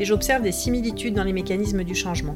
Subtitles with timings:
[0.00, 2.34] et j'observe des similitudes dans les mécanismes du changement.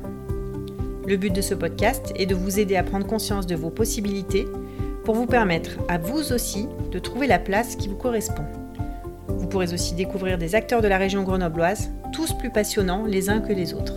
[1.06, 4.46] Le but de ce podcast est de vous aider à prendre conscience de vos possibilités
[5.02, 8.44] pour vous permettre à vous aussi de trouver la place qui vous correspond.
[9.28, 13.40] Vous pourrez aussi découvrir des acteurs de la région grenobloise, tous plus passionnants les uns
[13.40, 13.94] que les autres.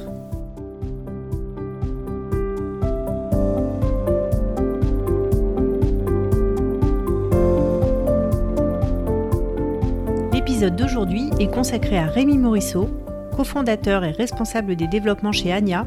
[10.34, 12.90] L'épisode d'aujourd'hui est consacré à Rémi Morisseau,
[13.38, 15.86] cofondateur et responsable des développements chez Anya,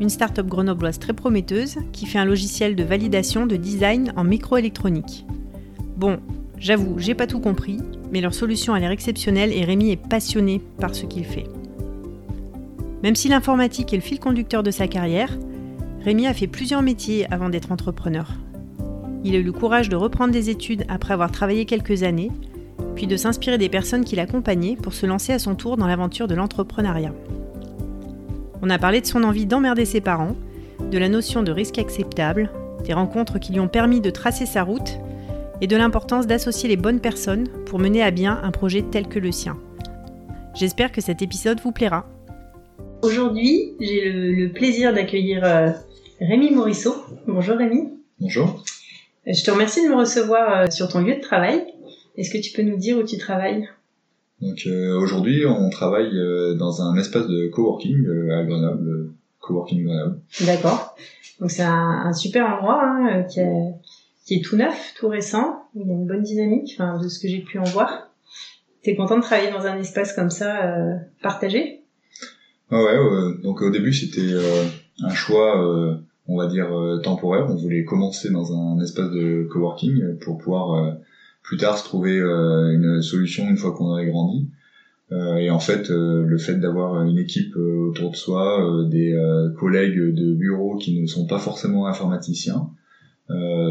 [0.00, 5.24] une start-up grenobloise très prometteuse qui fait un logiciel de validation de design en microélectronique.
[5.96, 6.18] Bon,
[6.58, 7.78] j'avoue, j'ai pas tout compris,
[8.12, 11.46] mais leur solution a l'air exceptionnelle et Rémi est passionné par ce qu'il fait.
[13.02, 15.38] Même si l'informatique est le fil conducteur de sa carrière,
[16.04, 18.30] Rémi a fait plusieurs métiers avant d'être entrepreneur.
[19.24, 22.30] Il a eu le courage de reprendre des études après avoir travaillé quelques années,
[22.94, 26.28] puis de s'inspirer des personnes qui l'accompagnaient pour se lancer à son tour dans l'aventure
[26.28, 27.12] de l'entrepreneuriat.
[28.62, 30.36] On a parlé de son envie d'emmerder ses parents,
[30.90, 32.50] de la notion de risque acceptable,
[32.84, 34.98] des rencontres qui lui ont permis de tracer sa route
[35.60, 39.18] et de l'importance d'associer les bonnes personnes pour mener à bien un projet tel que
[39.18, 39.56] le sien.
[40.54, 42.06] J'espère que cet épisode vous plaira.
[43.02, 45.70] Aujourd'hui, j'ai le, plaisir d'accueillir euh,
[46.20, 46.94] Rémi Morisseau.
[47.26, 47.90] Bonjour Rémi.
[48.20, 48.64] Bonjour.
[49.26, 51.64] Je te remercie de me recevoir euh, sur ton lieu de travail.
[52.16, 53.68] Est-ce que tu peux nous dire où tu travailles?
[54.40, 59.84] Donc euh, aujourd'hui, on travaille euh, dans un espace de coworking euh, à Grenoble, coworking
[59.84, 60.20] Grenoble.
[60.44, 60.96] D'accord.
[61.40, 63.74] Donc c'est un, super endroit hein, qui, est,
[64.24, 65.64] qui, est, tout neuf, tout récent.
[65.74, 68.10] Il y a une bonne dynamique, enfin, de ce que j'ai pu en voir.
[68.82, 70.76] T'es content de travailler dans un espace comme ça,
[71.22, 71.82] partagé?
[72.70, 72.96] Ah Ouais,
[73.42, 74.30] donc au début c'était
[75.02, 76.68] un choix, on va dire
[77.02, 77.46] temporaire.
[77.48, 80.96] On voulait commencer dans un espace de coworking pour pouvoir
[81.44, 84.48] plus tard se trouver euh, une solution une fois qu'on aurait grandi.
[85.12, 89.14] Euh, et en fait, euh, le fait d'avoir une équipe autour de soi, des
[89.56, 92.70] collègues de bureau qui ne sont pas forcément informaticiens,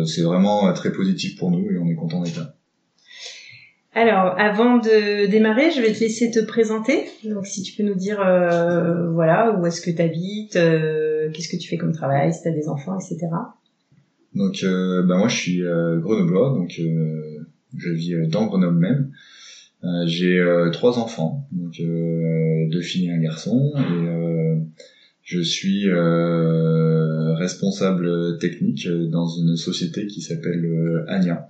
[0.06, 2.56] c'est vraiment très positif pour nous et on est content d'être là.
[3.96, 7.06] Alors, avant de démarrer, je vais te laisser te présenter.
[7.24, 11.70] Donc, si tu peux nous dire, voilà, où est-ce que tu habites, qu'est-ce que tu
[11.70, 13.28] fais comme travail, si tu as des enfants, etc.
[14.34, 15.62] Donc, bah moi, je suis
[16.02, 16.80] grenoblois, donc
[17.78, 19.12] je vis euh, dans Grenoble même.
[19.84, 24.62] Euh, j'ai euh, trois enfants, donc deux filles et un garçon, et
[25.24, 25.90] je suis
[27.36, 31.50] responsable technique dans une société qui s'appelle Anya.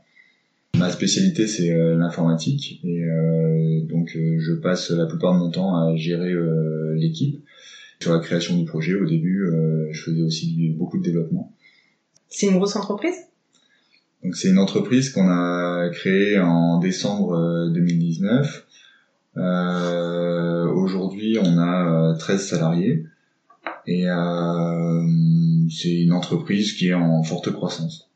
[0.76, 3.06] Ma spécialité c'est l'informatique et
[3.88, 6.34] donc je passe la plupart de mon temps à gérer
[6.96, 7.44] l'équipe.
[8.02, 9.48] Sur la création du projet au début,
[9.92, 11.54] je faisais aussi beaucoup de développement.
[12.30, 13.16] C'est une grosse entreprise?
[14.24, 18.68] Donc c'est une entreprise qu'on a créée en décembre 2019.
[19.38, 23.06] Euh, euh, Aujourd'hui, on a 13 euh, salariés
[23.86, 25.02] et euh,
[25.70, 28.10] c'est une entreprise qui est en forte croissance.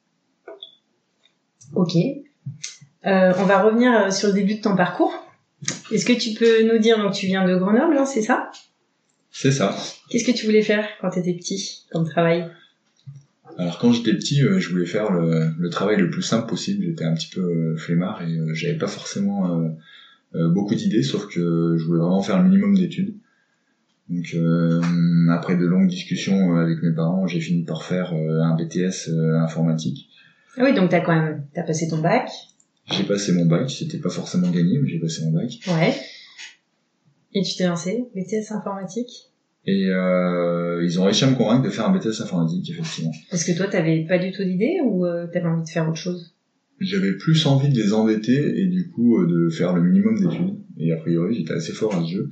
[1.73, 1.95] Ok.
[1.95, 5.13] Euh, on va revenir sur le début de ton parcours.
[5.91, 8.51] Est-ce que tu peux nous dire, donc tu viens de Grenoble, hein, c'est ça?
[9.31, 9.75] C'est ça.
[10.09, 12.49] Qu'est-ce que tu voulais faire quand tu étais petit comme travail?
[13.57, 16.85] Alors quand j'étais petit, euh, je voulais faire le, travail le plus simple possible.
[16.85, 19.71] J'étais un petit peu euh, flemmard et euh, j'avais pas forcément
[20.33, 23.15] beaucoup d'idées, sauf que je voulais vraiment faire le minimum d'études.
[24.09, 24.35] Donc
[25.31, 29.09] après de longues discussions avec mes parents, j'ai fini par faire un BTS
[29.41, 30.09] informatique.
[30.57, 32.29] Ah oui, donc t'as quand même t'as passé ton bac.
[32.91, 35.59] J'ai passé mon bac, c'était pas forcément gagné, mais j'ai passé mon bac.
[35.67, 35.95] Ouais.
[37.33, 39.31] Et tu t'es lancé BTS informatique?
[39.67, 43.11] Et euh, ils ont réussi à me convaincre de faire un BTS informatique, effectivement.
[43.29, 45.97] Parce que toi, t'avais pas du tout d'idée ou euh, t'avais envie de faire autre
[45.97, 46.33] chose?
[46.79, 50.55] J'avais plus envie de les embêter et du coup euh, de faire le minimum d'études.
[50.77, 52.29] Et a priori, j'étais assez fort à ce jeu.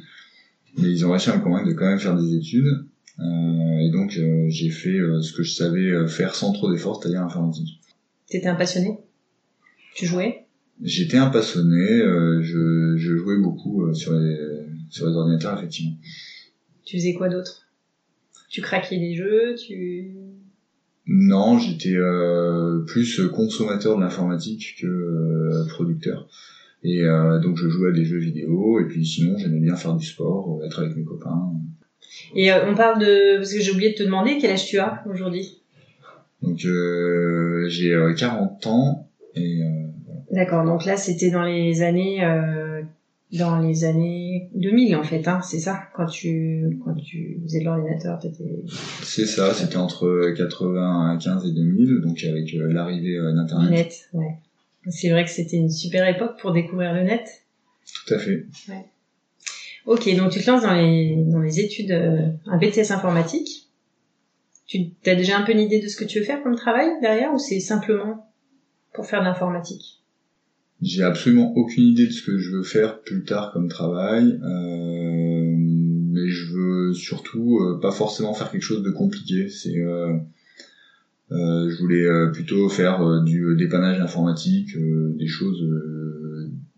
[0.77, 2.85] Mais ils ont réussi à me convaincre de quand même faire des études.
[3.19, 4.17] Euh, et donc,
[4.47, 7.81] j'ai fait ce que je savais faire sans trop d'efforts, c'est-à-dire l'informatique.
[8.29, 8.97] T'étais un passionné?
[9.93, 10.45] Tu jouais?
[10.81, 11.99] J'étais un passionné,
[12.41, 14.37] je, je jouais beaucoup sur les,
[14.89, 15.95] sur les ordinateurs, effectivement.
[16.85, 17.67] Tu faisais quoi d'autre?
[18.49, 20.11] Tu craquais des jeux Tu
[21.07, 26.27] Non, j'étais euh, plus consommateur de l'informatique que euh, producteur.
[26.83, 29.95] Et euh, donc je jouais à des jeux vidéo et puis sinon j'aimais bien faire
[29.95, 31.51] du sport, être avec mes copains.
[32.35, 35.03] Et on parle de parce que j'ai oublié de te demander quel âge tu as
[35.09, 35.63] aujourd'hui?
[36.43, 39.61] Donc j'ai 40 ans et
[40.31, 40.63] D'accord.
[40.65, 42.21] Donc là, c'était dans les années
[43.37, 47.65] dans les années 2000 en fait, hein, c'est ça quand tu quand tu faisais de
[47.65, 48.63] l'ordinateur, t'étais.
[49.03, 53.69] C'est ça, c'était entre 95 et 2000, donc avec l'arrivée d'internet.
[53.69, 54.37] Net, ouais.
[54.89, 57.27] C'est vrai que c'était une super époque pour découvrir le net.
[57.93, 58.45] Tout à fait.
[58.69, 58.85] Ouais.
[59.85, 63.69] Ok, donc tu te lances dans les, dans les études, euh, un BTS informatique.
[64.67, 66.89] Tu as déjà un peu une idée de ce que tu veux faire comme travail
[67.01, 68.31] derrière ou c'est simplement
[68.93, 70.03] pour faire de l'informatique?
[70.81, 75.55] J'ai absolument aucune idée de ce que je veux faire plus tard comme travail, euh,
[75.57, 79.47] mais je veux surtout euh, pas forcément faire quelque chose de compliqué.
[79.49, 80.17] C'est euh,
[81.31, 85.63] euh, je voulais euh, plutôt faire du dépannage informatique, des choses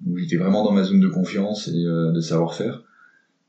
[0.06, 2.84] où j'étais vraiment dans ma zone de confiance et de savoir-faire.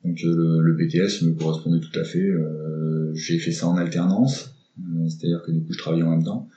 [0.04, 2.26] Donc le, le, BTS me correspondait tout à fait.
[3.12, 4.54] J'ai fait ça en alternance,
[5.08, 6.48] c'est-à-dire que du coup je travaillais en même temps.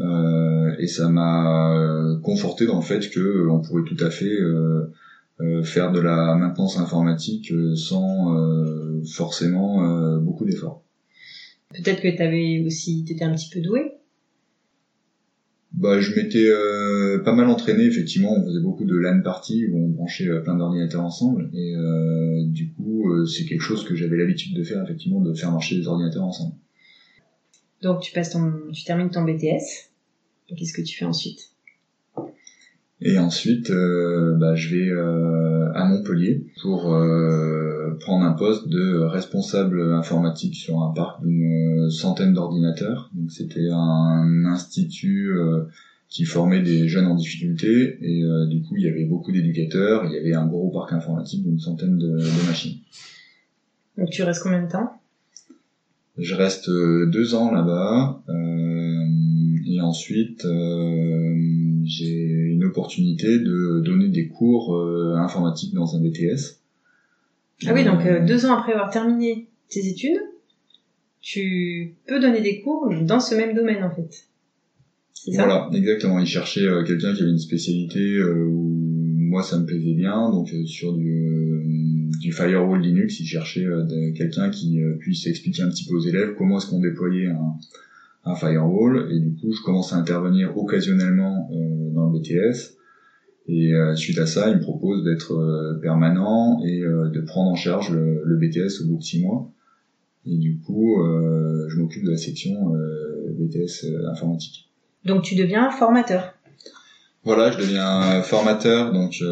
[0.00, 4.92] Euh, et ça m'a conforté dans le fait que on pourrait tout à fait euh,
[5.62, 8.34] faire de la maintenance informatique sans
[9.04, 10.82] forcément beaucoup d'efforts.
[11.74, 13.92] Peut-être que tu avais aussi, t'étais un petit peu doué.
[15.72, 18.34] Bah, je m'étais euh, pas mal entraîné effectivement.
[18.36, 22.44] On faisait beaucoup de LAN parties où on branchait euh, plein d'ordinateurs ensemble et euh,
[22.44, 25.86] du coup c'est quelque chose que j'avais l'habitude de faire effectivement, de faire marcher les
[25.86, 26.54] ordinateurs ensemble.
[27.82, 29.89] Donc tu passes ton, tu termines ton BTS.
[30.56, 31.52] Qu'est-ce que tu fais ensuite?
[33.02, 34.90] Et ensuite, bah, je vais
[35.74, 36.94] à Montpellier pour
[38.00, 43.10] prendre un poste de responsable informatique sur un parc d'une centaine d'ordinateurs.
[43.14, 45.64] Donc c'était un institut euh,
[46.08, 50.04] qui formait des jeunes en difficulté et euh, du coup il y avait beaucoup d'éducateurs,
[50.06, 52.16] il y avait un gros parc informatique d'une centaine de,
[52.46, 52.78] machines.
[53.96, 54.92] Donc tu restes combien de temps?
[56.18, 58.22] Je reste euh, deux ans là-bas
[59.80, 60.46] et ensuite
[61.84, 64.78] j'ai une opportunité de donner des cours
[65.16, 66.60] informatiques dans un BTS.
[67.66, 70.20] Ah oui, donc euh, deux ans après avoir terminé tes études,
[71.20, 74.26] tu peux donner des cours dans ce même domaine en fait.
[75.34, 76.18] voilà, exactement.
[76.18, 78.76] Il cherchait euh, quelqu'un qui avait une spécialité euh, où
[79.18, 83.66] moi ça me plaisait bien, donc sur du, du firewall Linux, il cherchait
[84.16, 87.56] quelqu'un qui puisse expliquer un petit peu aux élèves comment est-ce qu'on déployait un,
[88.24, 91.48] un, firewall, et du coup je commence à intervenir occasionnellement
[91.94, 92.80] dans le BTS
[93.52, 97.50] et euh, suite à ça, il me propose d'être euh, permanent et euh, de prendre
[97.50, 99.50] en charge le, BTS au bout de six mois.
[100.24, 102.74] Et du coup, je m'occupe de la section
[103.38, 104.70] BTS informatique.
[105.06, 106.34] Donc tu deviens formateur.
[107.24, 109.22] Voilà, je deviens formateur donc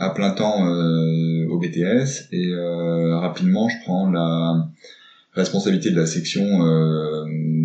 [0.00, 2.52] à plein temps au BTS et
[3.12, 4.68] rapidement je prends la
[5.34, 6.44] responsabilité de la section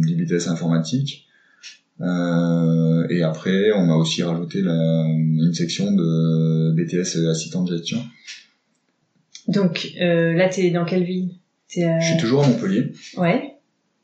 [0.02, 1.30] du BTS informatique
[2.02, 8.00] euh, et après, on m'a aussi rajouté la, une section de BTS assistant de gestion.
[9.48, 11.32] Donc euh, là, t'es dans quelle ville?
[11.70, 12.94] Je suis toujours à Montpellier.
[13.18, 13.56] Ouais.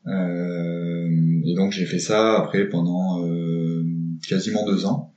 [0.06, 3.84] Euh, et donc j'ai fait ça après pendant euh,
[4.28, 5.12] quasiment deux ans.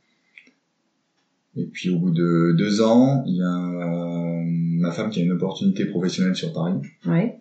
[1.56, 4.44] Et puis au bout de deux ans, il y a
[4.82, 6.74] ma femme qui a une opportunité professionnelle sur Paris.
[7.06, 7.40] Ouais.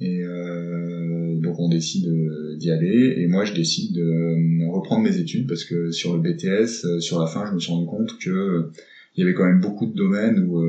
[0.00, 2.08] Et euh, donc on décide
[2.56, 6.22] d'y aller et moi je décide de euh, reprendre mes études parce que sur le
[6.22, 8.70] BTS, euh, sur la fin, je me suis rendu compte que
[9.16, 10.62] il y avait quand même beaucoup de domaines où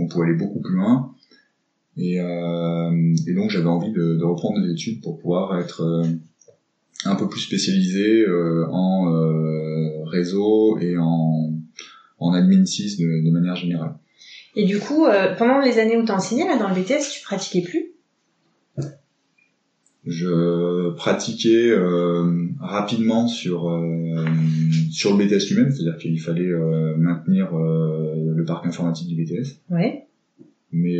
[0.00, 1.14] on pouvait aller beaucoup plus loin.
[1.96, 6.04] Et, et donc j'avais envie de, reprendre des études pour pouvoir être
[7.04, 8.24] un peu plus spécialisé
[8.70, 11.52] en réseau et en,
[12.20, 13.94] en admin 6 de, de manière générale.
[14.54, 17.62] Et du coup, pendant les années où tu enseigné là dans le BTS, tu pratiquais
[17.62, 17.97] plus?
[20.08, 24.24] Je pratiquais euh, rapidement sur euh,
[24.90, 29.60] sur le BTS lui-même, c'est-à-dire qu'il fallait euh, maintenir le parc informatique du BTS.
[29.70, 30.06] Ouais.
[30.72, 30.98] Mais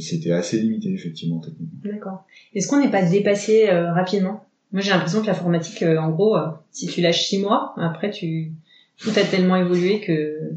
[0.00, 1.78] c'était assez limité effectivement techniquement.
[1.84, 2.26] D'accord.
[2.54, 4.44] Est-ce qu'on n'est pas dépassé rapidement?
[4.72, 6.36] Moi j'ai l'impression que l'informatique, en gros,
[6.70, 8.52] si tu lâches six mois, après tu
[8.98, 10.52] tout a tellement évolué que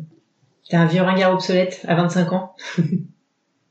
[0.69, 2.55] t'es un vieux ringard obsolète à 25 ans.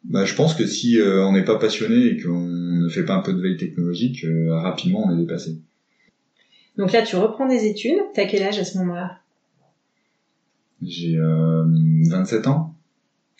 [0.04, 3.20] bah, je pense que si on n'est pas passionné et qu'on ne fait pas un
[3.20, 5.58] peu de veille technologique, euh, rapidement on est dépassé.
[6.76, 7.98] Donc là, tu reprends des études.
[8.14, 9.18] T'as quel âge à ce moment-là?
[10.80, 11.64] J'ai euh,
[12.08, 12.74] 27 ans.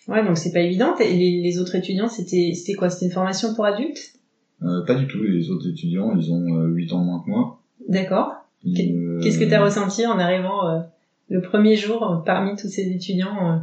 [0.09, 0.97] Ouais, donc c'est pas évident.
[0.99, 2.91] Et les, autres étudiants, c'était c'était quoi?
[2.91, 4.15] C'était une formation pour adultes?
[4.63, 5.23] Euh, Pas du tout.
[5.23, 7.63] Les autres étudiants, ils ont 8 euh, ans moins que moi.
[7.89, 8.33] D'accord.
[8.65, 10.85] Qu'est-ce que tu as ressenti en arrivant
[11.29, 13.63] le premier jour parmi tous ces étudiants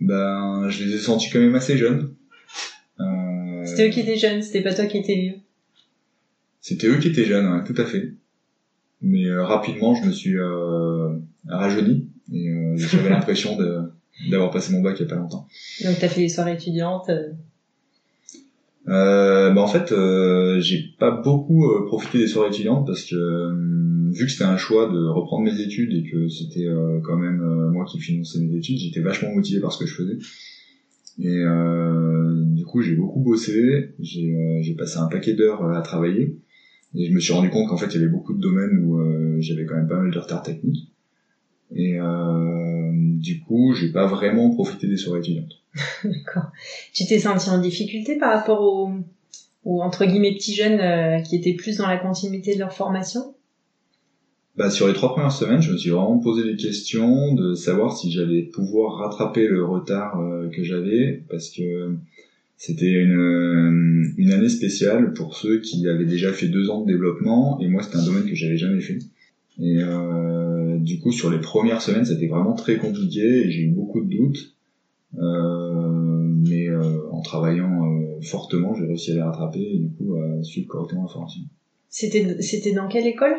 [0.00, 2.14] Ben, je les ai sentis quand même assez jeunes.
[3.64, 5.34] C'était eux qui étaient jeunes, c'était pas toi qui étais vieux.
[6.60, 8.14] C'était eux qui étaient jeunes, tout à fait.
[9.02, 11.16] Mais euh, rapidement, je me suis euh,
[11.46, 13.56] rajeuni et euh, j'avais l'impression
[14.30, 15.46] d'avoir passé mon bac il y a pas longtemps.
[15.84, 17.10] Donc t'as fait les soirées étudiantes.
[18.88, 19.92] Euh, euh bah en fait,
[20.60, 25.06] j'ai pas beaucoup profité des soirées étudiantes parce que vu que c'était un choix de
[25.06, 26.66] reprendre mes études et que c'était
[27.04, 27.40] quand même
[27.72, 30.18] moi qui finançais mes études, j'étais vachement motivé par ce que je faisais.
[31.18, 31.42] Et
[32.54, 36.36] du coup, j'ai beaucoup bossé, j'ai passé un paquet d'heures à travailler.
[36.94, 38.98] Et je me suis rendu compte qu'en fait, il y avait beaucoup de domaines où
[38.98, 40.92] euh, j'avais quand même pas mal de retard technique.
[41.72, 42.79] Et euh,
[43.20, 45.62] du coup, j'ai pas vraiment profité des soirées étudiantes.
[46.04, 46.50] D'accord.
[46.92, 48.90] Tu t'es senti en difficulté par rapport aux,
[49.64, 53.34] aux entre guillemets petits jeunes euh, qui étaient plus dans la continuité de leur formation?
[54.56, 57.96] Bah, sur les trois premières semaines, je me suis vraiment posé des questions de savoir
[57.96, 61.94] si j'allais pouvoir rattraper le retard euh, que j'avais, parce que
[62.56, 66.86] c'était une, euh, une année spéciale pour ceux qui avaient déjà fait deux ans de
[66.86, 68.98] développement et moi c'était un domaine que j'avais jamais fait.
[69.62, 73.70] Et euh, du coup sur les premières semaines c'était vraiment très compliqué et j'ai eu
[73.70, 74.54] beaucoup de doutes.
[75.18, 75.92] Euh,
[76.48, 80.42] mais euh, en travaillant euh, fortement j'ai réussi à les rattraper et du coup à
[80.42, 81.42] suivre correctement la formation.
[81.88, 83.36] C'était c'était dans quelle école?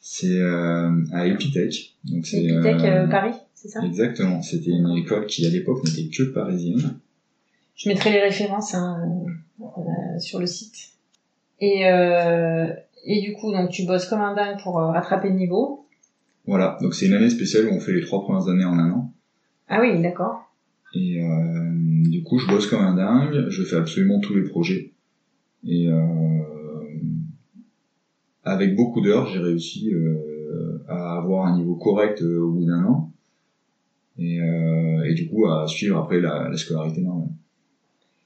[0.00, 1.96] C'est à Epitech.
[2.04, 3.84] Donc c'est Epitech Paris, c'est ça?
[3.84, 4.40] Exactement.
[4.42, 6.98] C'était une école qui à l'époque n'était que parisienne
[7.78, 9.08] je mettrai les références hein,
[9.60, 10.90] euh, sur le site.
[11.60, 12.66] Et, euh,
[13.04, 15.86] et du coup, donc tu bosses comme un dingue pour rattraper le niveau.
[16.48, 18.90] Voilà, donc c'est une année spéciale où on fait les trois premières années en un
[18.90, 19.12] an.
[19.68, 20.50] Ah oui, d'accord.
[20.94, 24.94] Et euh, du coup, je bosse comme un dingue, je fais absolument tous les projets.
[25.66, 25.98] Et euh,
[28.44, 33.12] avec beaucoup d'heures, j'ai réussi euh, à avoir un niveau correct au bout d'un an.
[34.16, 37.28] Et, et, du coup, à suivre après la, la scolarité normale.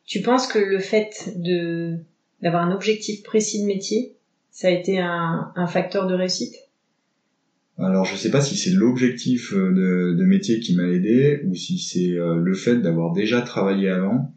[0.06, 1.98] Tu penses que le fait de
[2.40, 4.14] d'avoir un objectif précis de métier,
[4.52, 6.54] ça a été un, un facteur de réussite?
[7.82, 11.54] Alors je sais pas si c'est l'objectif euh, de, de, métier qui m'a aidé ou
[11.54, 14.34] si c'est euh, le fait d'avoir déjà travaillé avant.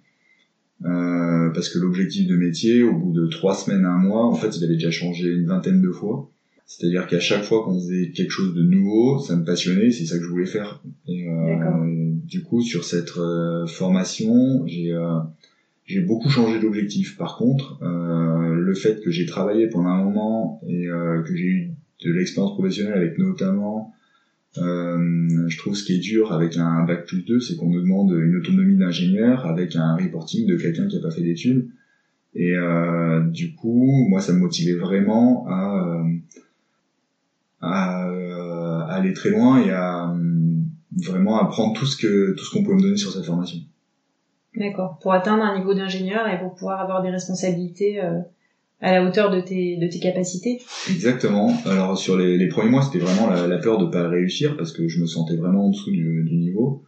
[0.84, 4.36] Euh, parce que l'objectif de métier, au bout de trois semaines à un mois, en
[4.36, 6.30] fait, il avait déjà changé une vingtaine de fois.
[6.66, 10.18] C'est-à-dire qu'à chaque fois qu'on faisait quelque chose de nouveau, ça me passionnait, c'est ça
[10.18, 10.84] que je voulais faire.
[11.08, 14.94] Et euh, du coup, sur cette euh, formation, j'ai
[15.86, 17.18] j'ai beaucoup changé d'objectif.
[17.18, 21.46] Par contre, euh, le fait que j'ai travaillé pendant un moment et euh, que j'ai
[21.46, 21.72] eu
[22.04, 23.94] de l'expérience professionnelle avec notamment,
[24.58, 27.82] euh, je trouve ce qui est dur avec un bac plus 2, c'est qu'on nous
[27.82, 31.70] demande une autonomie d'ingénieur avec un reporting de quelqu'un qui a pas fait d'études.
[32.36, 36.04] Et euh, du coup, moi, ça me motivait vraiment à, euh,
[37.64, 40.14] euh, aller très loin et à
[40.98, 43.60] vraiment apprendre tout ce que tout ce qu'on pouvait me donner sur cette formation.
[44.56, 45.00] D'accord.
[45.02, 48.02] Pour atteindre un niveau d'ingénieur et pour pouvoir avoir des responsabilités
[48.82, 50.60] à la hauteur de tes, de tes capacités.
[50.90, 51.54] Exactement.
[51.66, 54.88] Alors sur les, les premiers mois, c'était vraiment la, peur de pas réussir parce que
[54.88, 56.84] je me sentais vraiment en dessous du, du niveau.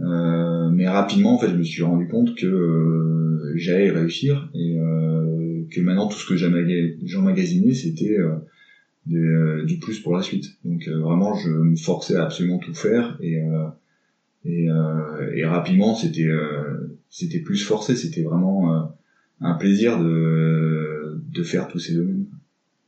[0.00, 4.78] Euh, mais rapidement, en fait, je me suis rendu compte que euh, j'allais réussir et
[4.78, 10.46] euh, que maintenant tout ce que j'emmagasinais, c'était euh, du plus pour la suite.
[10.64, 13.42] Donc vraiment, je me forçais à absolument tout faire et
[14.44, 18.82] et, euh, et rapidement c'était euh, c'était plus forcé c'était vraiment euh,
[19.40, 20.87] un plaisir de
[21.28, 22.26] de faire tous ces domaines.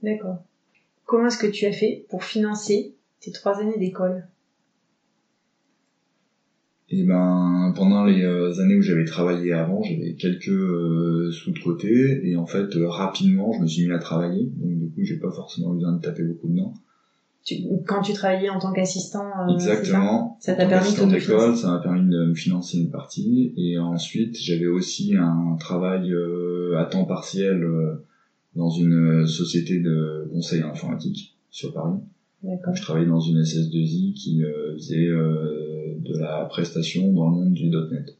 [0.02, 0.42] D'accord.
[1.04, 4.26] Comment est-ce que tu as fait pour financer tes trois années d'école?
[6.92, 8.24] Et eh ben pendant les
[8.58, 13.60] années où j'avais travaillé avant, j'avais quelques sous de côté et en fait rapidement je
[13.60, 14.50] me suis mis à travailler.
[14.56, 16.74] Donc du coup j'ai pas forcément besoin de taper beaucoup dedans
[17.86, 20.36] quand tu travaillais en tant qu'assistant, euh, Exactement.
[20.40, 23.52] Ça t'a permis de d'école, ça m'a permis de me financer une partie.
[23.56, 28.04] Et ensuite, j'avais aussi un travail euh, à temps partiel euh,
[28.54, 31.98] dans une société de conseil informatique sur Paris.
[32.42, 34.42] Je travaillais dans une SS2I qui
[34.76, 38.16] faisait de la prestation dans le monde du .NET.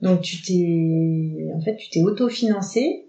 [0.00, 3.06] Donc tu t'es, en fait, tu t'es autofinancé.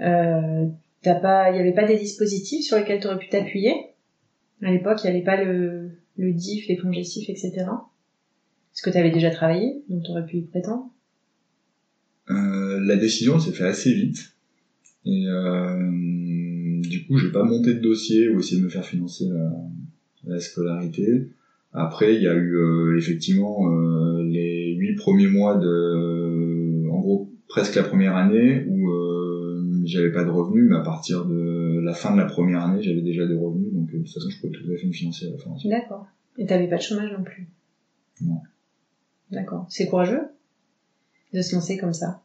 [0.00, 0.66] Euh,
[1.02, 3.74] t'as pas, il y avait pas des dispositifs sur lesquels tu aurais pu t'appuyer?
[4.62, 7.52] À l'époque, il n'y avait pas le, le DIF, les fonds gestifs, etc.
[8.72, 10.90] Est-ce que tu avais déjà travaillé, donc tu aurais pu y prétendre?
[12.30, 14.34] Euh, La décision s'est fait assez vite.
[15.06, 19.28] Et euh, du coup, j'ai pas monté de dossier ou essayé de me faire financer
[19.28, 19.50] la,
[20.24, 21.28] la scolarité.
[21.72, 27.30] Après, il y a eu euh, effectivement euh, les huit premiers mois de, en gros,
[27.48, 31.94] presque la première année où euh, j'avais pas de revenus, mais à partir de la
[31.94, 34.70] fin de la première année, j'avais déjà des revenus de toute façon, je pouvais tout
[34.70, 35.70] à fait me financer à la formation.
[35.70, 36.06] D'accord.
[36.38, 37.48] Et t'avais pas de chômage non plus?
[38.22, 38.40] Non.
[39.30, 39.66] D'accord.
[39.68, 40.22] C'est courageux
[41.32, 42.20] de se lancer comme ça?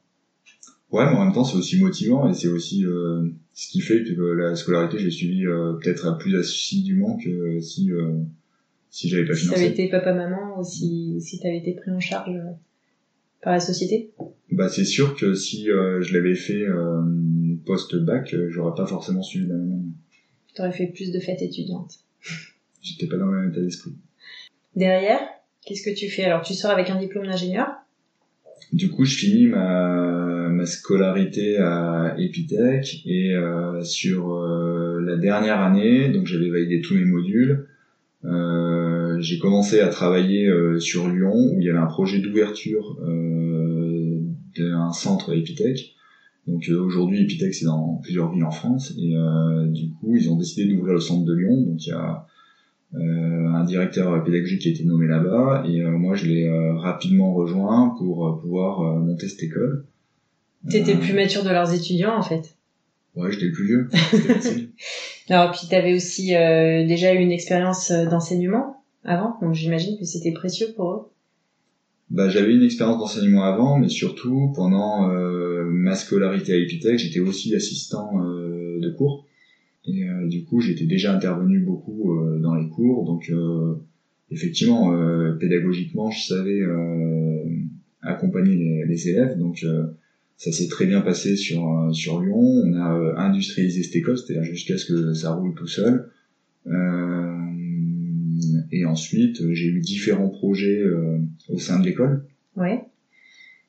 [0.91, 4.03] Ouais, mais en même temps, c'est aussi motivant et c'est aussi euh, ce qui fait
[4.03, 8.19] que la scolarité, j'ai suivi euh, peut-être plus assidûment que si euh,
[8.91, 9.59] si j'avais pas si financé.
[9.59, 12.39] Si t'avais été papa-maman ou si si t'avais été pris en charge
[13.41, 14.11] par la société.
[14.51, 16.63] Bah c'est sûr que si je l'avais fait
[17.65, 19.91] post-bac, j'aurais pas forcément suivi la même.
[20.55, 21.95] T'aurais fait plus de fêtes étudiantes.
[22.81, 23.95] J'étais pas dans le même état d'esprit.
[24.75, 25.19] Derrière,
[25.65, 26.23] qu'est-ce que tu fais?
[26.23, 27.67] Alors tu sors avec un diplôme d'ingénieur
[28.73, 35.61] du coup, je finis ma, ma scolarité à Epitech et euh, sur euh, la dernière
[35.61, 37.67] année, donc j'avais validé tous mes modules.
[38.25, 42.97] Euh, j'ai commencé à travailler euh, sur Lyon où il y avait un projet d'ouverture
[43.03, 44.19] euh,
[44.57, 45.95] d'un centre Epitech.
[46.47, 49.15] Donc aujourd'hui, Epitech c'est dans plusieurs villes en France et
[49.71, 51.61] du coup ils ont décidé d'ouvrir le centre de Lyon.
[51.61, 52.34] Donc il y a euh,
[52.93, 57.33] un directeur pédagogique qui a été nommé là-bas et euh, moi je l'ai euh, rapidement
[57.33, 59.85] rejoint pour pouvoir monter cette école.
[60.69, 62.55] T'étais le plus mature de leurs étudiants en fait.
[63.15, 63.89] Ouais, j'étais le plus vieux.
[65.29, 70.67] Alors puis t'avais aussi déjà eu une expérience d'enseignement avant, donc j'imagine que c'était précieux
[70.75, 71.01] pour eux.
[72.09, 77.55] Bah, j'avais une expérience d'enseignement avant, mais surtout pendant ma scolarité à Epitech, j'étais aussi
[77.55, 79.25] assistant de cours.
[79.87, 83.75] Et euh, du coup, j'étais déjà intervenu beaucoup euh, dans les cours, donc euh,
[84.31, 84.91] effectivement,
[85.39, 86.61] pédagogiquement, je savais
[88.01, 89.63] accompagner les, les, élèves, donc
[90.37, 92.39] ça s'est très bien passé sur sur Lyon.
[92.39, 96.09] On a industrialisé cette école, c'est-à-dire jusqu'à ce que ça roule tout seul.
[98.71, 100.83] et ensuite, j'ai eu différents projets
[101.47, 102.25] au sein de l'école.
[102.57, 102.81] Ouais.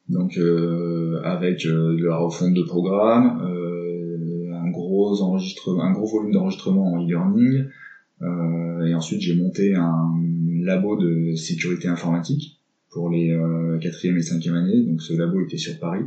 [0.08, 0.38] Donc
[1.22, 3.55] avec de la refonte de programmes,
[5.06, 7.64] gros enregistrements, un gros volume d'enregistrement en e-learning.
[8.22, 10.12] Euh, et ensuite, j'ai monté un
[10.62, 12.58] labo de sécurité informatique
[12.90, 14.82] pour les euh, quatrième et cinquième années.
[14.82, 16.04] Donc, ce labo était sur Paris.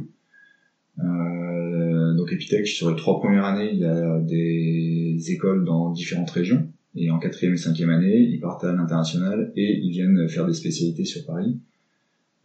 [1.00, 6.32] Euh, donc, Epitech, sur les trois premières années, il y a des écoles dans différentes
[6.32, 6.68] régions.
[6.96, 10.54] Et en quatrième et cinquième année, ils partent à l'international et ils viennent faire des
[10.54, 11.58] spécialités sur Paris.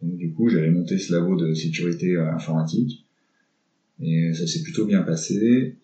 [0.01, 3.05] Donc, du coup, j'avais monté ce labo de sécurité informatique.
[4.01, 5.77] Et ça s'est plutôt bien passé.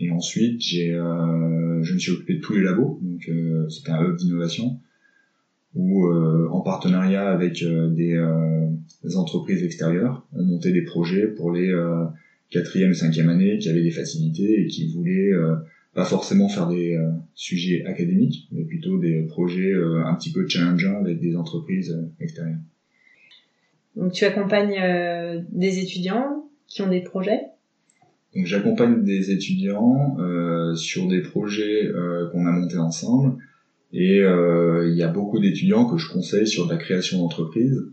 [0.00, 2.98] Et ensuite, j'ai, euh, je me suis occupé de tous les labos.
[3.02, 4.80] Donc, euh, c'était un hub d'innovation
[5.76, 8.20] où, en partenariat avec des,
[9.04, 11.72] des, entreprises extérieures, on montait des projets pour les
[12.50, 15.30] quatrième et cinquième années qui avaient des facilités et qui voulaient
[15.94, 16.98] pas forcément faire des
[17.36, 19.72] sujets académiques, mais plutôt des projets
[20.04, 22.58] un petit peu challengeants avec des entreprises extérieures.
[23.96, 27.40] Donc tu accompagnes euh, des étudiants qui ont des projets?
[28.34, 33.42] Donc j'accompagne des étudiants euh, sur des projets euh, qu'on a montés ensemble
[33.92, 37.88] et il y a beaucoup d'étudiants que je conseille sur la création d'entreprise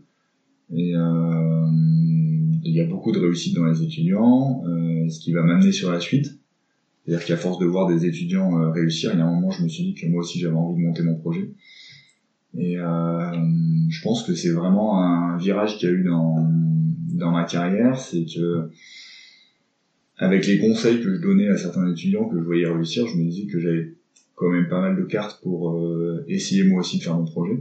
[0.72, 4.64] et il y a beaucoup de réussite dans les étudiants,
[5.10, 6.38] ce qui va m'amener sur la suite.
[7.04, 9.70] C'est-à-dire qu'à force de voir des étudiants réussir, il y a un moment je me
[9.70, 11.50] suis dit que moi aussi j'avais envie de monter mon projet.
[12.58, 13.32] Et euh,
[13.90, 16.50] je pense que c'est vraiment un virage qu'il y a eu dans,
[17.14, 18.70] dans ma carrière, c'est que
[20.18, 23.24] avec les conseils que je donnais à certains étudiants que je voyais réussir, je me
[23.24, 23.94] disais que j'avais
[24.36, 27.60] quand même pas mal de cartes pour euh, essayer moi aussi de faire mon projet.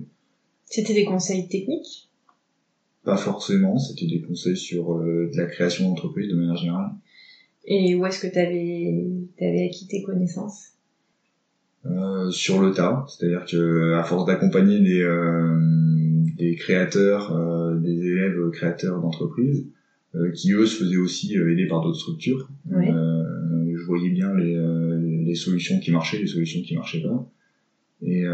[0.64, 2.08] C'était des conseils techniques?
[3.04, 6.90] Pas forcément, c'était des conseils sur euh, de la création d'entreprise de manière générale.
[7.64, 9.06] Et où est-ce que tu avais,
[9.40, 10.72] avais acquis tes connaissances?
[11.84, 15.56] Euh, sur le tas, c'est-à-dire que à force d'accompagner des, euh,
[16.36, 19.66] des créateurs, euh, des élèves créateurs d'entreprises,
[20.34, 24.56] qui eux se faisaient aussi aider par d'autres structures, je voyais bien les,
[25.24, 27.30] les solutions qui marchaient, les solutions qui marchaient pas,
[28.02, 28.24] et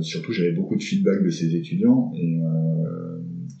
[0.00, 2.12] surtout j'avais beaucoup de feedback de ces étudiants.
[2.16, 2.38] Et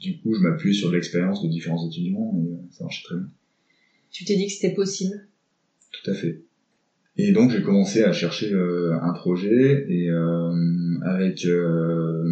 [0.00, 3.28] du coup je m'appuyais sur l'expérience de différents étudiants et ça marchait très bien.
[4.10, 5.28] Tu t'es dit que c'était possible?
[5.92, 6.42] Tout à fait.
[7.20, 9.86] Et donc j'ai commencé à chercher euh, un projet.
[9.88, 10.52] Et euh,
[11.02, 12.22] avec euh,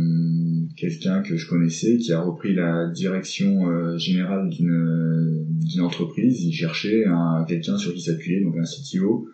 [0.77, 7.05] quelqu'un que je connaissais qui a repris la direction générale d'une d'une entreprise, il cherchait
[7.07, 9.29] un, quelqu'un sur qui s'appuyer, donc un CTO,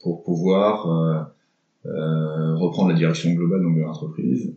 [0.00, 1.32] pour pouvoir
[1.84, 4.54] reprendre la direction globale donc, de l'entreprise.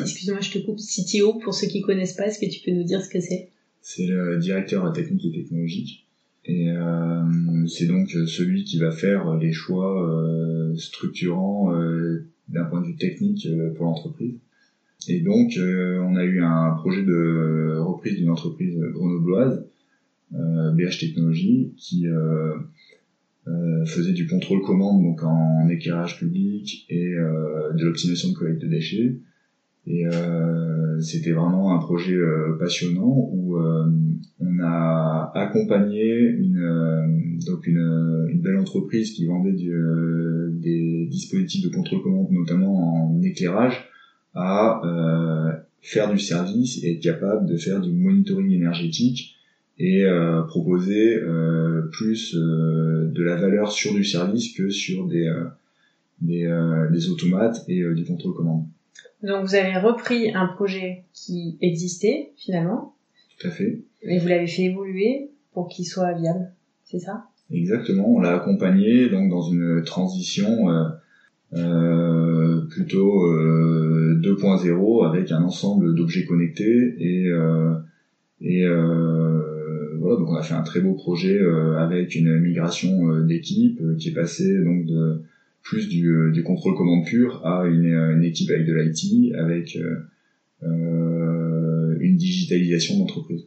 [0.00, 0.78] Excuse-moi, je te coupe.
[0.78, 3.48] CTO, pour ceux qui connaissent pas, est-ce que tu peux nous dire ce que c'est?
[3.80, 6.06] C'est le directeur technique et technologique.
[6.46, 12.80] Et euh, c'est donc celui qui va faire les choix euh, structurants euh, d'un point
[12.80, 14.34] de vue technique pour l'entreprise.
[15.08, 19.64] Et donc, on a eu un projet de reprise d'une entreprise grenobloise,
[20.32, 22.06] BH Technologies, qui
[23.86, 29.20] faisait du contrôle commande donc en éclairage public et de l'optimisation de collecte de déchets.
[29.86, 30.04] Et
[31.00, 32.18] c'était vraiment un projet
[32.58, 39.72] passionnant où on a accompagné une donc une, une, belle entreprise qui vendait du,
[40.54, 43.88] des dispositifs de contrôle-commande notamment en éclairage
[44.36, 44.82] à
[45.82, 49.36] faire du service et être capable de faire du monitoring énergétique
[49.78, 55.32] et euh, proposer euh, plus euh, de la valeur sur du service que sur des
[56.22, 56.50] des,
[56.92, 58.64] des, automates et du contrôle commande.
[59.22, 62.94] Donc vous avez repris un projet qui existait finalement.
[63.38, 63.82] Tout à fait.
[64.00, 66.52] Et vous l'avez fait évoluer pour qu'il soit viable,
[66.84, 67.26] c'est ça?
[67.50, 70.88] Exactement, on l'a accompagné donc dans une transition euh,
[71.52, 77.74] plutôt euh, 2.0 avec un ensemble d'objets connectés et euh,
[78.40, 83.20] et euh, voilà donc on a fait un très beau projet euh, avec une migration
[83.20, 85.22] d'équipe qui est passée donc de
[85.62, 89.76] plus du, contrôle commande pur à une, une équipe avec de l'IT avec
[90.62, 93.46] une digitalisation d'entreprise.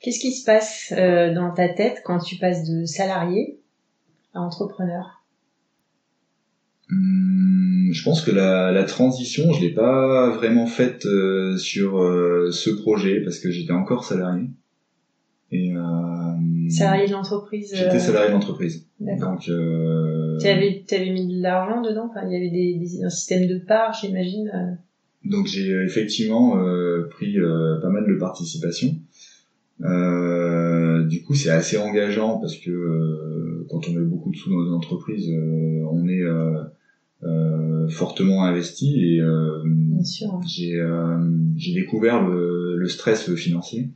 [0.00, 3.60] Qu'est-ce qui se passe dans ta tête quand tu passes de salarié
[4.34, 5.17] à entrepreneur?
[6.90, 12.50] Hum, je pense que la, la transition, je l'ai pas vraiment faite euh, sur euh,
[12.50, 14.48] ce projet parce que j'étais encore salarié.
[15.50, 17.72] Et euh, salarié de l'entreprise.
[17.74, 18.86] J'étais euh, salarié de l'entreprise.
[19.00, 19.40] Donc.
[19.40, 22.08] Tu avais, avais mis de l'argent dedans.
[22.10, 24.78] Enfin, il y avait des, des, un système de parts, j'imagine.
[25.24, 26.56] Donc j'ai effectivement
[27.10, 27.36] pris
[27.82, 28.94] pas mal de participation.
[29.80, 34.74] du coup, c'est assez engageant parce que quand on met beaucoup de sous dans une
[34.74, 35.30] entreprise,
[35.90, 36.62] on est euh,
[37.90, 39.62] fortement investi et euh,
[40.46, 41.18] j'ai euh,
[41.56, 43.90] j'ai découvert le, le, stress financier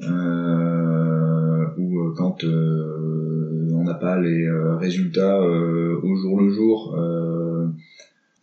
[0.00, 6.98] euh, où quand on n'a pas les résultats au jour le jour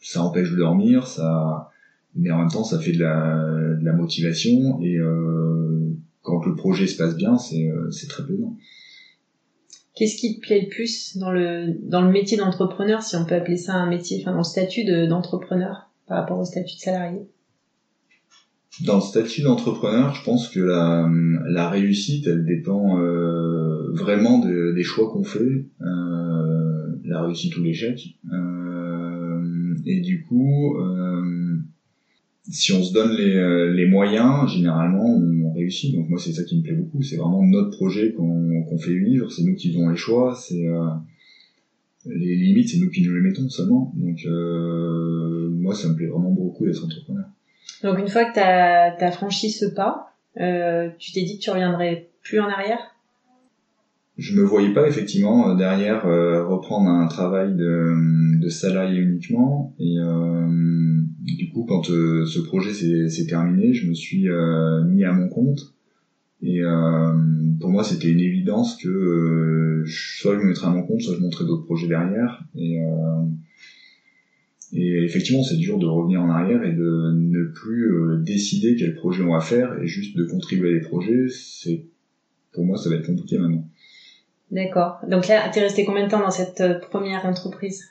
[0.01, 1.71] ça empêche de dormir ça
[2.15, 4.97] mais en même temps ça fait de la, de la motivation et
[6.21, 8.55] quand le projet se passe bien c'est c'est très plaisant
[9.95, 13.35] Qu'est-ce qui te plaît le plus dans le dans le métier d'entrepreneur, si on peut
[13.35, 17.19] appeler ça un métier, enfin dans le statut d'entrepreneur par rapport au statut de salarié?
[18.81, 21.09] Dans le statut d'entrepreneur, je pense que la,
[21.47, 27.63] la réussite, elle dépend euh, vraiment de, des choix qu'on fait, euh, la réussite ou
[27.63, 28.17] l'échec.
[28.33, 31.44] Euh, et du coup, euh,
[32.49, 35.95] si on se donne les, euh, les moyens, généralement, on réussit.
[35.95, 37.01] Donc moi, c'est ça qui me plaît beaucoup.
[37.01, 39.31] C'est vraiment notre projet qu'on fait vivre.
[39.31, 40.35] C'est nous qui faisons les choix.
[40.35, 40.89] C'est euh,
[42.05, 43.91] les limites, c'est nous qui nous les mettons seulement.
[43.95, 47.25] Donc euh, moi, ça me plaît vraiment beaucoup d'être entrepreneur.
[47.83, 51.49] Donc une fois que tu as, franchi ce pas, euh, tu t'es dit que tu
[51.49, 52.94] reviendrais plus en arrière?
[54.17, 59.75] Je me voyais pas effectivement euh, derrière euh, reprendre un travail de, de salarié uniquement
[59.79, 64.27] et euh, du coup quand euh, ce projet s'est terminé je me suis
[64.87, 65.73] mis à mon compte
[66.41, 66.61] et
[67.59, 71.21] pour moi c'était une évidence que soit je me mettrais à mon compte soit je
[71.21, 72.77] montrais d'autres projets derrière et
[74.73, 79.23] et effectivement, c'est dur de revenir en arrière et de ne plus décider quel projet
[79.23, 81.27] on va faire et juste de contribuer à des projets.
[81.29, 81.85] C'est
[82.51, 83.69] pour moi, ça va être compliqué maintenant.
[84.51, 84.99] D'accord.
[85.09, 87.83] Donc là, tu es resté combien de temps dans cette euh, première entreprise?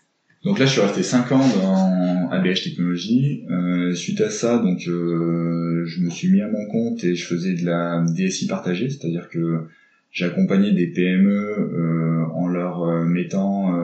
[0.44, 3.44] Donc là, je suis resté 5 ans dans ABH Technologies.
[3.50, 7.54] Euh, suite à ça, euh, je me suis mis à mon compte et je faisais
[7.54, 9.66] de la DSI partagée, c'est-à-dire que
[10.10, 13.74] j'accompagnais des PME en leur mettant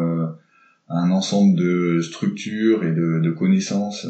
[0.88, 4.06] un ensemble de structures et de, de connaissances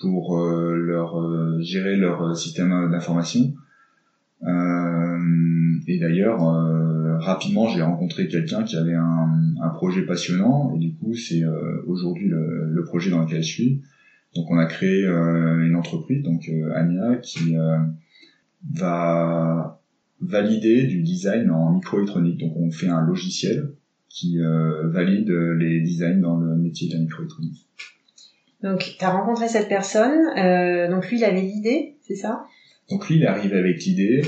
[0.00, 3.52] pour leur gérer leur système d'information.
[4.42, 6.40] et d'ailleurs,
[7.20, 11.82] rapidement, j'ai rencontré quelqu'un qui avait un, un, projet passionnant et du coup, c'est euh,
[11.86, 13.82] aujourd'hui le, le, projet dans lequel je suis.
[14.34, 17.54] Donc, on a créé euh, une entreprise, donc euh, Ania, qui
[18.74, 19.80] va
[20.20, 22.38] valider du design en microélectronique.
[22.38, 23.72] Donc, on fait un logiciel
[24.08, 24.38] qui
[24.84, 27.68] valide les designs dans le métier de la microélectronique.
[28.62, 32.44] Donc, tu as rencontré cette personne, donc lui, il avait l'idée, c'est ça?
[32.90, 34.22] Donc lui, il est arrivé avec l'idée.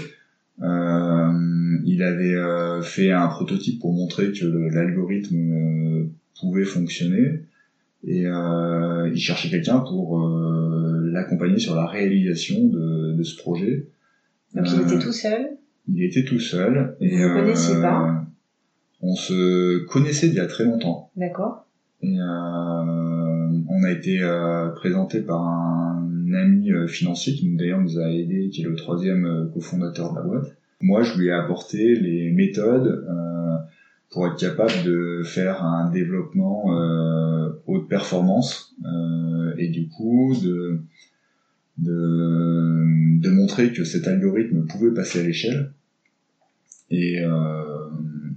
[0.62, 6.04] Euh, il avait euh, fait un prototype pour montrer que l'algorithme euh,
[6.40, 7.42] pouvait fonctionner
[8.04, 10.18] et euh, il cherchait quelqu'un pour
[11.04, 13.88] l'accompagner sur la réalisation de, de ce projet.
[14.54, 15.50] Donc il était tout seul?
[15.88, 16.96] Il était tout seul.
[17.00, 18.24] Et, Vous ne connaissiez pas?
[19.00, 21.10] On se connaissait il y a très longtemps.
[21.16, 21.66] D'accord.
[22.02, 24.20] Et on a été
[24.74, 30.12] présenté par un ami financier qui d'ailleurs nous a aidé, qui est le troisième cofondateur
[30.12, 30.56] de la boîte.
[30.82, 33.56] Moi, je lui ai apporté les méthodes euh,
[34.10, 40.80] pour être capable de faire un développement euh, haute performance euh, et du coup de,
[41.78, 45.72] de, de montrer que cet algorithme pouvait passer à l'échelle.
[46.90, 47.22] Et,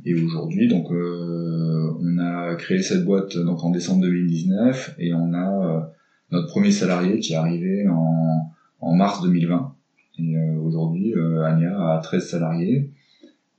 [0.06, 5.94] et aujourd'hui, donc, on a créé cette boîte donc en décembre 2019 et on a
[6.32, 9.76] notre premier salarié qui est arrivé en, en mars 2020.
[10.20, 11.14] Et aujourd'hui,
[11.46, 12.92] Anya a 13 salariés.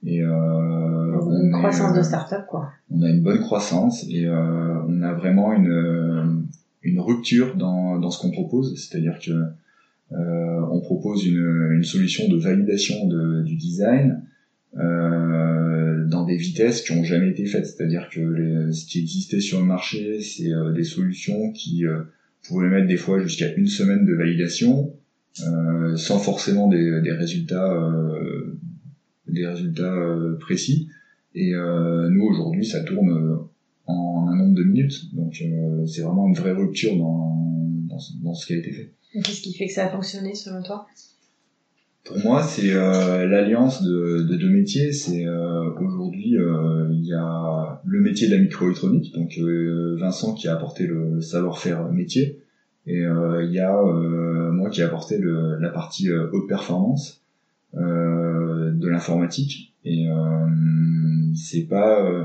[0.05, 2.71] Et euh, une croissance de start-up, quoi.
[2.91, 6.47] On a une bonne croissance et euh, on a vraiment une,
[6.83, 8.75] une rupture dans, dans ce qu'on propose.
[8.77, 9.33] C'est-à-dire que
[10.13, 14.23] euh, on propose une, une solution de validation de, du design
[14.79, 17.67] euh, dans des vitesses qui ont jamais été faites.
[17.67, 21.85] C'est-à-dire que les, ce qui existait sur le marché, c'est euh, des solutions qui
[22.47, 24.93] euh, pouvaient mettre des fois jusqu'à une semaine de validation,
[25.47, 27.73] euh, sans forcément des, résultats
[29.29, 30.89] des résultats euh, précis.
[31.35, 33.37] Et euh, nous aujourd'hui, ça tourne euh,
[33.87, 35.15] en un nombre de minutes.
[35.15, 35.43] Donc
[35.87, 37.89] c'est vraiment une vraie rupture dans,
[38.23, 38.93] dans ce qui a été fait.
[39.13, 40.87] Qu'est-ce qui fait que ça a fonctionné selon toi?
[42.07, 44.93] Pour moi, c'est euh, l'alliance de, de, deux métiers.
[44.93, 49.39] C'est euh, aujourd'hui, euh, il y a le métier de la microélectronique, donc
[49.99, 52.41] Vincent qui a apporté le savoir-faire métier,
[52.87, 53.83] et il y a
[54.53, 57.23] moi qui ai apporté le, la partie haute performance.
[57.75, 60.47] Euh, de l'informatique et euh,
[61.35, 62.25] c'est pas euh,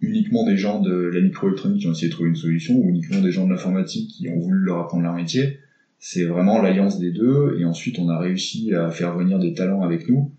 [0.00, 3.20] uniquement des gens de la microélectronique qui ont essayé de trouver une solution ou uniquement
[3.20, 5.58] des gens de l'informatique qui ont voulu leur apprendre leur métier.
[6.08, 9.82] C'est vraiment l'alliance des deux et ensuite on a réussi à faire venir des talents
[9.82, 10.30] avec nous.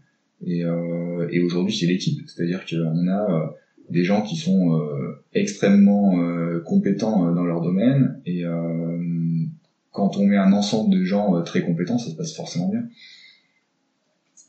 [0.45, 3.53] Et, euh, et aujourd'hui c'est l'équipe, c'est-à-dire qu'on a
[3.89, 4.82] des gens qui sont
[5.34, 6.15] extrêmement
[6.63, 8.21] compétents dans leur domaine.
[8.25, 8.43] Et
[9.91, 12.84] quand on met un ensemble de gens très compétents ça se passe forcément bien.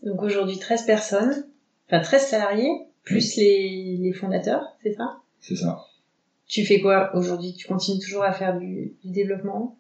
[0.05, 1.47] Donc aujourd'hui 13 personnes,
[1.89, 2.71] enfin 13 salariés,
[3.03, 5.17] plus les, les fondateurs, c'est ça?
[5.41, 5.81] C'est ça.
[6.47, 7.55] Tu fais quoi aujourd'hui?
[7.55, 9.77] Tu continues toujours à faire du, du développement?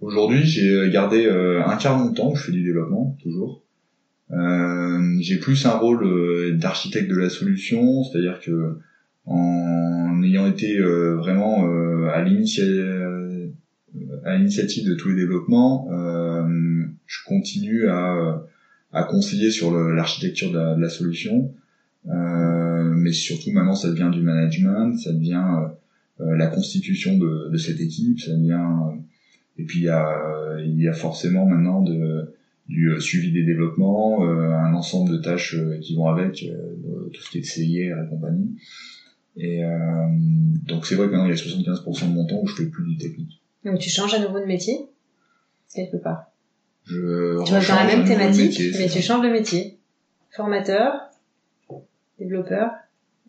[0.00, 3.62] Aujourd'hui, j'ai gardé euh, un quart de mon temps, je fais du développement, toujours.
[4.32, 8.78] Euh, j'ai plus un rôle euh, d'architecte de la solution, c'est-à-dire que
[9.24, 11.68] en ayant été euh, vraiment
[12.08, 13.08] à l'initiative
[14.88, 15.88] de tous les développements,
[17.06, 18.44] je continue à
[18.96, 21.52] à conseiller sur l'architecture de, la solution.
[22.08, 27.50] Euh, mais surtout maintenant, ça devient du management, ça devient euh, euh, la constitution de,
[27.50, 28.64] de, cette équipe, ça devient
[29.58, 32.34] et puis il y a, il y a forcément maintenant de,
[32.68, 36.44] du suivi des développements, un ensemble de tâches qui vont avec,
[37.12, 38.56] tout ce qui est de CIR et compagnie.
[39.36, 39.62] Et
[40.66, 42.66] donc c'est vrai que maintenant il y a 75% de mon temps où je fais
[42.66, 43.40] plus du technique.
[43.64, 44.88] Donc tu changes à nouveau de métier
[45.76, 46.30] quelque part?
[46.84, 49.78] Je tu restes dans la même thématique, mais tu changes de métier.
[50.30, 50.92] Formateur,
[52.18, 52.70] développeur,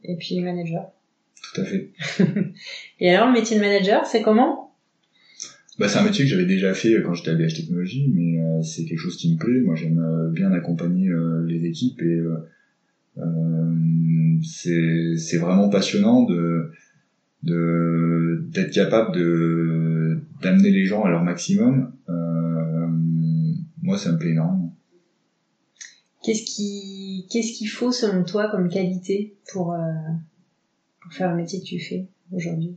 [0.03, 0.91] et puis manager.
[1.41, 1.91] Tout à fait.
[2.99, 4.66] et alors, le métier de manager, c'est comment?
[5.77, 8.61] Bah, C'est un métier que j'avais déjà fait quand j'étais à BH Technologie, mais euh,
[8.61, 9.61] c'est quelque chose qui me plaît.
[9.61, 12.21] Moi, j'aime euh, bien accompagner euh, les équipes et
[14.43, 16.71] c'est vraiment passionnant de
[17.43, 21.91] d'être capable de d'amener les gens à leur maximum
[23.87, 24.73] moi, ça me plaît énormément.
[26.21, 29.77] Qu'est-ce qui, qu'est-ce qu'il faut selon toi comme qualité pour, euh,
[31.01, 32.75] pour faire le métier que tu fais aujourd'hui?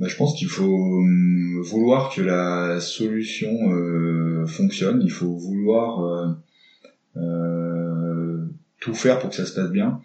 [0.00, 5.02] Bah, je pense qu'il faut hum, vouloir que la solution euh, fonctionne.
[5.02, 6.32] Il faut vouloir euh,
[7.18, 8.46] euh,
[8.80, 10.00] tout faire pour que ça se passe bien.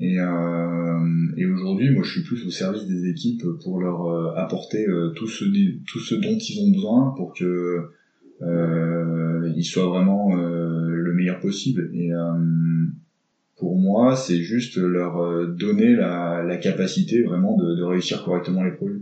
[0.00, 0.98] Et, euh,
[1.36, 5.44] et aujourd'hui, moi, je suis plus au service des équipes pour leur apporter tout ce
[5.84, 7.90] tout ce dont ils ont besoin pour que
[8.42, 11.90] euh, il soit vraiment le meilleur possible.
[11.94, 12.10] Et
[13.56, 18.72] pour moi, c'est juste leur donner la, la capacité vraiment de, de, réussir correctement les
[18.72, 19.00] projets.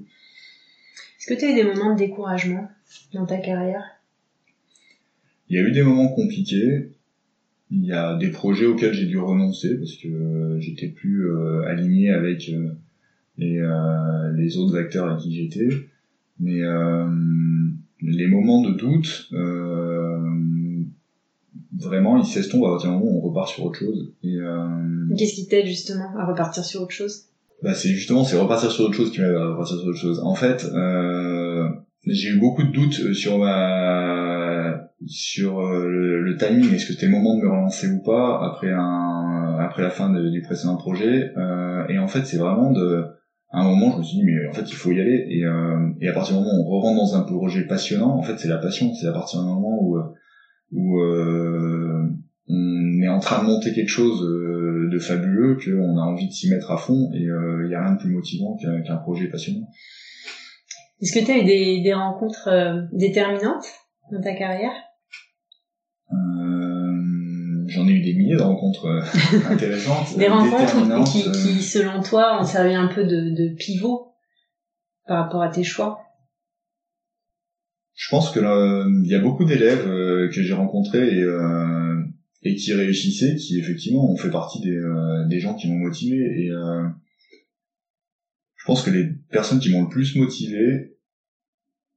[1.24, 2.68] Est-ce que tu as eu des moments de découragement
[3.14, 3.82] dans ta carrière?
[5.48, 6.90] Il y a eu des moments compliqués.
[7.70, 11.26] Il y a des projets auxquels j'ai dû renoncer parce que j'étais plus
[11.64, 12.50] aligné avec
[13.38, 13.66] les,
[14.36, 15.68] les autres acteurs à qui j'étais.
[16.40, 16.60] Mais
[18.02, 20.18] les moments de doute, euh,
[21.72, 24.12] vraiment, ils s'estompent à partir du moment où on repart sur autre chose.
[24.22, 27.28] Et, euh, Qu'est-ce qui t'aide justement à repartir sur autre chose?
[27.64, 30.20] Bah, C'est justement, c'est repartir sur autre chose qui à repartir sur autre chose.
[30.22, 31.68] En fait, euh,
[32.06, 37.12] j'ai eu beaucoup de doutes sur ma sur euh, le, timing est-ce que c'était le
[37.12, 41.32] moment de me relancer ou pas après un après la fin du précédent projet?
[41.36, 43.04] Euh, et en fait c'est vraiment de
[43.54, 45.26] à un moment, je me suis dit, mais en fait, il faut y aller.
[45.30, 48.22] Et, euh, et à partir du moment où on rentre dans un projet passionnant, en
[48.22, 48.92] fait, c'est la passion.
[48.94, 50.02] C'est à partir du moment où, euh,
[50.72, 52.02] où euh,
[52.48, 54.63] on est en train de monter quelque chose euh,
[54.94, 57.10] de fabuleux, qu'on a envie de s'y mettre à fond.
[57.14, 59.68] Et il n'y a rien de plus motivant qu'un projet passionnant.
[61.00, 63.66] Est-ce que tu as eu des, des rencontres euh, déterminantes
[64.10, 64.72] dans ta carrière?
[66.12, 69.00] Euh, J'en ai eu des milliers de rencontres euh,
[69.50, 70.16] intéressantes.
[70.16, 74.14] des rencontres qui, qui, selon toi, ont servi un peu de, de pivot
[75.06, 76.00] par rapport à tes choix?
[77.94, 78.40] Je pense que
[79.04, 81.24] il y a beaucoup d'élèves que j'ai rencontrés et,
[82.44, 84.80] et qui réussissaient, qui effectivement ont fait partie des,
[85.28, 86.50] des gens qui m'ont motivé et
[88.64, 90.96] je pense que les personnes qui m'ont le plus motivé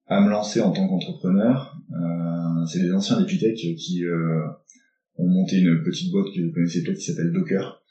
[0.07, 4.41] à me lancer en tant qu'entrepreneur, euh, c'est les anciens Epitech qui euh,
[5.15, 7.81] ont monté une petite boîte que vous connaissez peut-être qui s'appelle Docker.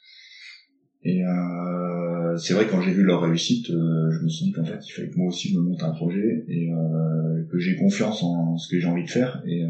[1.04, 4.64] Et euh, c'est vrai quand j'ai vu leur réussite, euh, je me suis dit qu'en
[4.64, 7.76] fait il fallait que moi aussi je me monte un projet et euh, que j'ai
[7.76, 9.42] confiance en ce que j'ai envie de faire.
[9.46, 9.62] Et,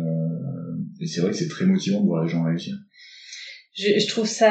[1.01, 2.75] et c'est vrai que c'est très motivant de voir les gens réussir.
[3.75, 4.51] Je, trouve ça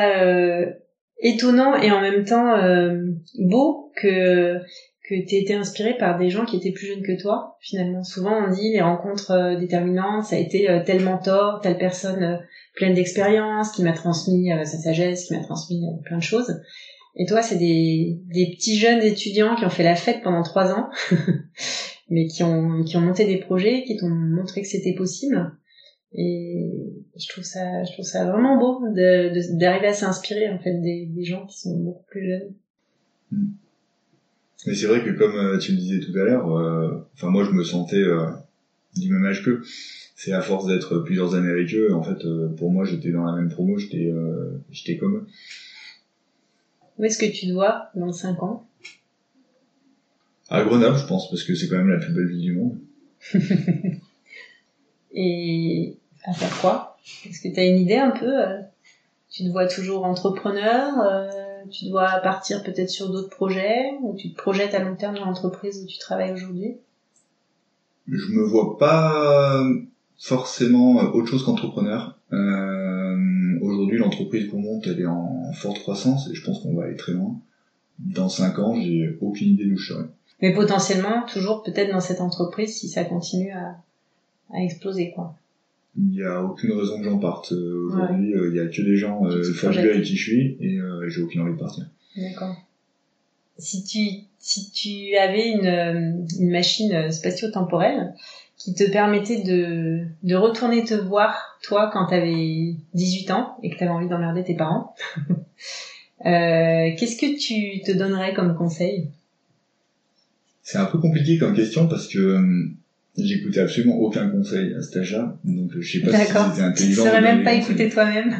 [1.19, 3.01] étonnant et en même temps euh,
[3.39, 4.59] beau que
[5.07, 7.57] que tu été inspiré par des gens qui étaient plus jeunes que toi.
[7.61, 11.77] Finalement, souvent on dit les rencontres euh, déterminantes, ça a été euh, tel mentor, telle
[11.77, 12.39] personne
[12.73, 16.59] pleine d'expérience qui m'a transmis sa sagesse, qui m'a transmis plein de choses.
[17.15, 20.73] Et toi, c'est des, des petits jeunes étudiants qui ont fait la fête pendant trois
[20.73, 20.89] ans,
[22.09, 25.53] mais qui ont qui ont monté des projets, qui t'ont montré que c'était possible.
[26.17, 26.71] Et
[27.17, 31.07] je trouve ça, je trouve ça vraiment beau de, d'arriver à s'inspirer en fait des,
[31.07, 32.53] des gens qui sont beaucoup plus jeunes.
[34.67, 37.43] Mais c'est vrai que comme euh, tu le disais tout à l'heure, euh, enfin moi
[37.43, 38.25] je me sentais euh,
[38.95, 39.61] du même âge qu'eux.
[40.15, 42.25] C'est à force d'être plusieurs années avec eux, en fait,
[42.55, 44.13] pour moi j'étais dans la même promo, j'étais,
[44.71, 45.27] j'étais comme eux.
[46.97, 48.65] Où est-ce que tu te vois dans 5 ans?
[50.47, 52.79] À Grenoble, je pense, parce que c'est quand même la plus belle ville du monde.
[55.13, 56.97] Et à faire quoi?
[57.25, 58.61] Est-ce que tu as une idée un peu euh,
[59.29, 61.29] Tu te vois toujours entrepreneur euh,
[61.71, 65.25] Tu dois partir peut-être sur d'autres projets Ou tu te projettes à long terme dans
[65.25, 66.77] l'entreprise où tu travailles aujourd'hui?
[68.07, 69.63] Je me vois pas
[70.17, 72.17] forcément autre chose qu'entrepreneur.
[72.33, 76.85] Euh, aujourd'hui, l'entreprise qu'on monte, elle est en forte croissance et je pense qu'on va
[76.85, 77.39] aller très loin.
[77.99, 80.05] Dans 5 ans, j'ai aucune idée d'où je serai.
[80.41, 83.77] Mais potentiellement, toujours peut-être dans cette entreprise si ça continue à,
[84.53, 85.35] à exploser, quoi
[85.97, 87.51] il n'y a aucune raison que j'en parte.
[87.51, 90.57] Euh, aujourd'hui, euh, il n'y a que des gens euh, fabuleux avec qui je suis
[90.59, 91.85] et euh, j'ai aucune envie de partir.
[92.17, 92.55] D'accord.
[93.57, 98.13] Si tu, si tu avais une, une machine spatio-temporelle
[98.57, 103.69] qui te permettait de, de retourner te voir, toi, quand tu avais 18 ans et
[103.69, 104.93] que tu avais envie d'emmerder tes parents,
[106.23, 109.09] qu'est-ce que tu te donnerais comme conseil?
[110.61, 112.41] C'est un peu compliqué comme question parce que
[113.17, 117.03] J'écoutais absolument aucun conseil à cet âge-là, donc je sais pas si c'était intelligent.
[117.03, 118.35] Tu saurais même pas écouter toi-même.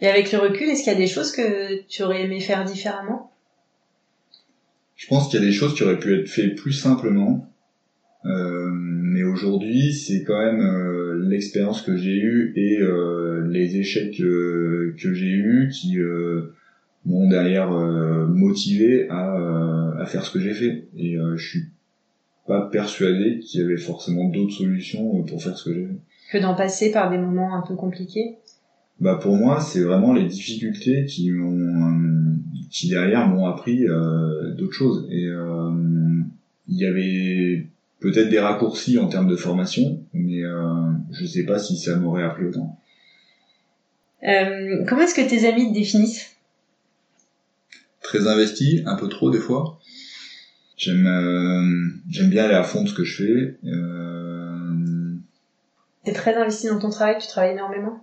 [0.00, 2.64] Et avec le recul, est-ce qu'il y a des choses que tu aurais aimé faire
[2.64, 3.30] différemment?
[4.96, 7.48] Je pense qu'il y a des choses qui auraient pu être faites plus simplement,
[8.24, 14.16] euh, mais aujourd'hui, c'est quand même euh, l'expérience que j'ai eue et euh, les échecs
[14.16, 16.54] que j'ai eus qui euh,
[17.04, 20.88] m'ont derrière euh, motivé à, à faire ce que j'ai fait.
[20.96, 21.62] Et je suis
[22.46, 25.98] pas persuadé qu'il y avait forcément d'autres solutions pour faire ce que j'ai fait.
[26.32, 28.38] Que d'en passer par des moments un peu compliqués
[29.00, 32.34] Bah pour moi, c'est vraiment les difficultés qui m'ont, euh,
[32.70, 35.06] qui derrière m'ont appris euh, d'autres choses.
[35.10, 35.70] Et euh,
[36.68, 37.66] il y avait
[38.00, 42.24] peut-être des raccourcis en termes de formation, mais euh, je sais pas si ça m'aurait
[42.24, 42.78] appris autant.
[44.24, 46.36] Euh, comment est-ce que tes amis te définissent?
[48.02, 49.78] Très investi, un peu trop des fois.
[50.82, 53.68] J'aime euh, j'aime bien aller à fond de ce que je fais.
[53.68, 55.14] Euh...
[56.02, 58.00] T'es très investi dans ton travail, tu travailles énormément?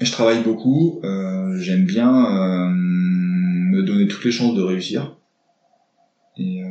[0.00, 1.00] Je travaille beaucoup.
[1.04, 5.16] Euh, j'aime bien me donner toutes les chances de réussir.
[6.36, 6.64] Et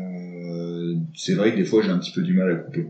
[1.16, 2.88] c'est vrai que des fois j'ai un petit peu du mal à couper.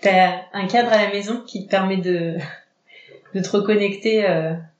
[0.00, 2.36] T'as un cadre à la maison qui te permet de
[3.34, 4.24] de te reconnecter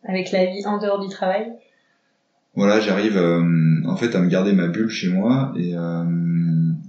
[0.05, 1.53] avec la vie en dehors du travail?
[2.55, 3.43] Voilà, j'arrive euh,
[3.87, 6.05] en fait à me garder ma bulle chez moi et euh,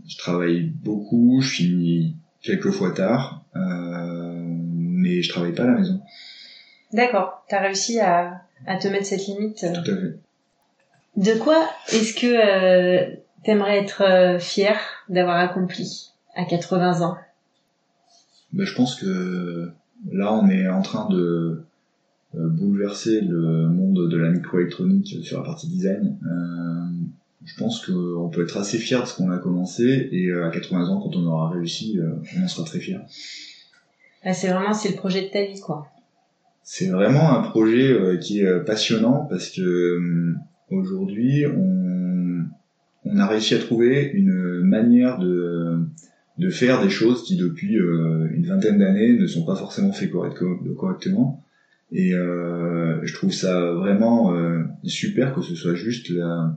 [0.07, 5.77] je travaille beaucoup, je finis quelques fois tard, euh, mais je travaille pas à la
[5.79, 6.01] maison.
[6.91, 9.65] D'accord, t'as réussi à, à te mettre cette limite.
[9.73, 10.19] Tout à fait.
[11.15, 14.77] De quoi est-ce que euh, t'aimerais être fier
[15.09, 17.17] d'avoir accompli à 80 ans?
[18.51, 19.71] Ben, Je pense que
[20.11, 21.65] là on est en train de euh,
[22.33, 26.17] bouleverser le monde de la microélectronique sur la partie design.
[26.25, 27.05] Euh,
[27.45, 30.51] je pense qu'on peut être assez fier de ce qu'on a commencé et euh, à
[30.51, 31.99] 80 ans, quand on aura réussi,
[32.37, 33.01] on en sera très fier.
[34.23, 35.87] Ah, c'est vraiment c'est le projet de ta vie, quoi.
[36.63, 40.33] C'est vraiment un projet qui est passionnant parce que
[40.71, 42.45] aujourd'hui, on,
[43.03, 45.85] on a réussi à trouver une manière de,
[46.37, 50.11] de faire des choses qui depuis euh, une vingtaine d'années ne sont pas forcément faites
[50.11, 51.43] correctement.
[51.93, 56.55] Et euh, je trouve ça vraiment euh, super que ce soit juste la,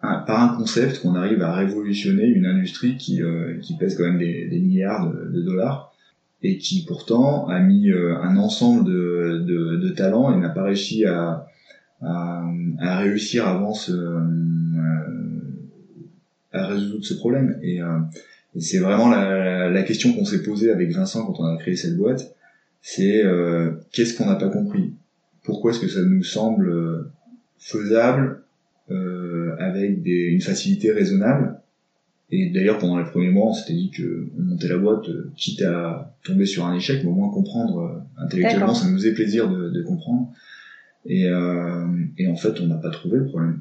[0.00, 3.20] par un concept qu'on arrive à révolutionner une industrie qui,
[3.60, 5.94] qui pèse quand même des, milliards de, dollars
[6.42, 11.04] et qui pourtant a mis un ensemble de, de, de talents et n'a pas réussi
[11.04, 11.46] à,
[12.00, 13.92] à, réussir avant ce,
[16.52, 17.58] à résoudre ce problème.
[17.62, 17.98] Et, euh,
[18.54, 21.76] et c'est vraiment la, la question qu'on s'est posée avec Vincent quand on a créé
[21.76, 22.34] cette boîte.
[22.82, 24.92] C'est euh, qu'est-ce qu'on n'a pas compris?
[25.44, 27.10] Pourquoi est-ce que ça nous semble euh,
[27.58, 28.42] faisable
[28.90, 31.60] euh, avec des, une facilité raisonnable?
[32.30, 35.30] Et d'ailleurs, pendant les premiers mois, on s'était dit que on montait la boîte, euh,
[35.36, 39.48] quitte à tomber sur un échec, mais au moins comprendre intellectuellement, ça nous faisait plaisir
[39.48, 40.32] de, de comprendre.
[41.04, 41.24] Et,
[42.18, 43.60] et en fait, on n'a pas trouvé le problème.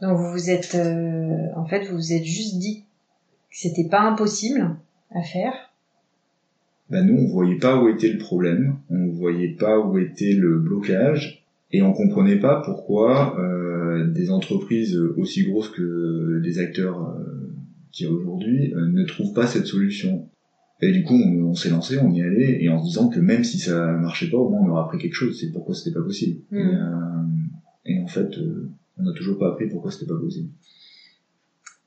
[0.00, 2.84] Donc vous vous êtes, euh, en fait, vous vous êtes juste dit
[3.50, 4.76] que c'était pas impossible
[5.10, 5.52] à faire.
[6.90, 10.58] Ben nous, on voyait pas où était le problème, on voyait pas où était le
[10.58, 17.52] blocage, et on comprenait pas pourquoi euh, des entreprises aussi grosses que des acteurs euh,
[17.90, 20.28] qui aujourd'hui euh, ne trouvent pas cette solution.
[20.82, 23.44] Et du coup, on, s'est lancé, on y allait, et en se disant que même
[23.44, 25.38] si ça marchait pas, au moins on aurait appris quelque chose.
[25.40, 26.40] C'est pourquoi c'était pas possible.
[26.52, 27.48] Et, mmh.
[27.86, 28.28] et, en fait,
[28.98, 30.50] on n'a toujours pas appris pourquoi c'était pas possible.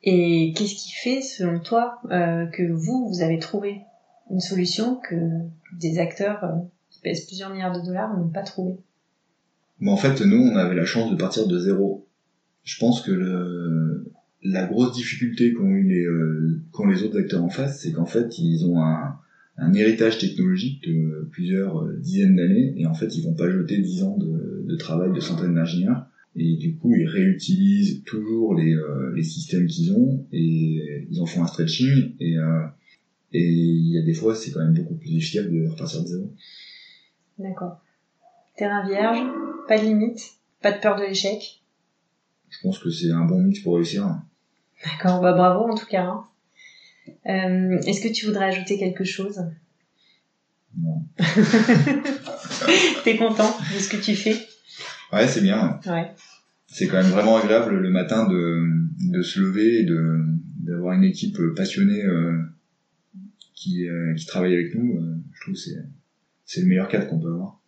[0.03, 3.81] Et qu'est-ce qui fait, selon toi, euh, que vous, vous avez trouvé
[4.29, 5.15] une solution que
[5.79, 6.55] des acteurs euh,
[6.89, 8.75] qui pèsent plusieurs milliards de dollars n'ont pas trouvé
[9.79, 12.07] Mais en fait, nous, on avait la chance de partir de zéro.
[12.63, 14.11] Je pense que le,
[14.43, 18.05] la grosse difficulté qu'ont eu les, euh, qu'ont les autres acteurs en face, c'est qu'en
[18.05, 19.17] fait, ils ont un,
[19.57, 23.77] un héritage technologique de plusieurs euh, dizaines d'années, et en fait, ils vont pas jeter
[23.77, 26.07] dix ans de, de travail de centaines d'ingénieurs
[26.37, 31.25] et du coup ils réutilisent toujours les, euh, les systèmes qu'ils ont et ils en
[31.25, 32.61] font un stretching et euh,
[33.33, 36.07] et il y a des fois c'est quand même beaucoup plus efficace de repartir de
[36.07, 36.33] zéro.
[37.37, 37.81] D'accord.
[38.55, 39.19] Terrain vierge,
[39.67, 40.19] pas de limite,
[40.61, 41.61] pas de peur de l'échec.
[42.49, 44.07] Je pense que c'est un bon mix pour réussir.
[44.83, 46.03] D'accord, bah bravo en tout cas.
[46.05, 46.25] Hein.
[47.27, 49.43] Euh, Est-ce que tu voudrais ajouter quelque chose?
[50.77, 51.03] Non.
[53.03, 54.35] T'es content de ce que tu fais?
[55.11, 55.79] Ouais, c'est bien.
[55.85, 56.11] Ouais
[56.67, 58.67] c'est quand même vraiment agréable le matin de,
[59.11, 59.85] de se lever et
[60.59, 62.39] d'avoir une équipe passionnée euh,
[63.57, 64.97] qui, euh, qui travaille avec nous.
[64.97, 65.75] Euh, je trouve c'est
[66.45, 67.59] c'est le meilleur cadre qu'on peut avoir.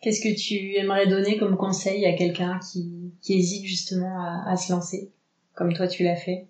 [0.00, 4.56] Qu'est-ce que tu aimerais donner comme conseil à quelqu'un qui, qui hésite justement à, à
[4.56, 5.10] se lancer,
[5.54, 6.46] comme toi tu l'as fait?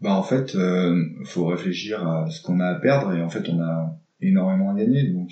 [0.00, 3.48] Bah en fait, euh, faut réfléchir à ce qu'on a à perdre et en fait
[3.48, 5.12] on a énormément à gagner.
[5.12, 5.30] Donc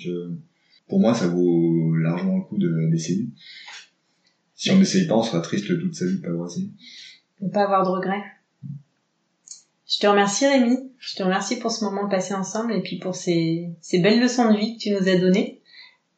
[0.87, 2.57] pour moi, ça vaut largement le coup
[2.91, 3.29] d'essayer.
[4.55, 6.69] Si on n'essaye pas, on sera triste toute sa vie de pas avoir essayé.
[7.41, 8.23] Ne pas avoir de regrets.
[9.93, 10.91] Je te remercie Rémi.
[10.97, 14.51] Je te remercie pour ce moment passé ensemble et puis pour ces, ces belles leçons
[14.51, 15.61] de vie que tu nous as données.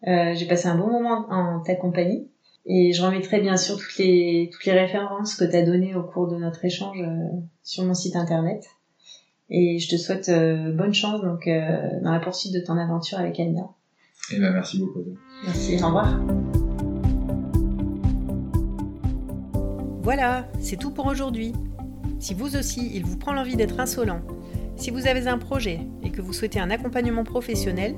[0.07, 2.29] Euh, J'ai passé un bon moment en ta compagnie
[2.65, 6.03] et je remettrai bien sûr toutes les, toutes les références que tu as données au
[6.03, 8.63] cours de notre échange euh, sur mon site internet.
[9.49, 13.19] Et je te souhaite euh, bonne chance donc euh, dans la poursuite de ton aventure
[13.19, 13.67] avec Anya.
[14.31, 15.03] Eh ben merci beaucoup.
[15.45, 16.17] Merci, au revoir.
[20.01, 21.51] Voilà, c'est tout pour aujourd'hui.
[22.25, 24.21] Si vous aussi, il vous prend l'envie d'être insolent,
[24.77, 27.93] si vous avez un projet et que vous souhaitez un accompagnement professionnel,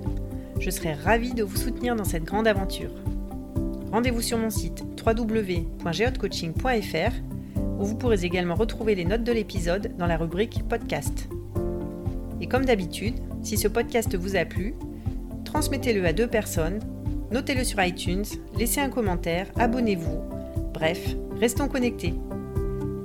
[0.60, 2.92] je serai ravie de vous soutenir dans cette grande aventure.
[3.90, 7.14] Rendez-vous sur mon site www.geotcoaching.fr
[7.80, 11.30] où vous pourrez également retrouver les notes de l'épisode dans la rubrique podcast.
[12.42, 14.76] Et comme d'habitude, si ce podcast vous a plu,
[15.46, 16.82] transmettez-le à deux personnes,
[17.32, 18.26] notez-le sur iTunes,
[18.58, 20.20] laissez un commentaire, abonnez-vous.
[20.74, 22.16] Bref, Restons connectés.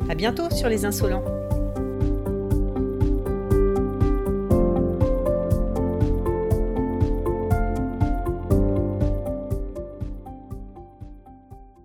[0.08, 1.41] À bientôt sur les insolents.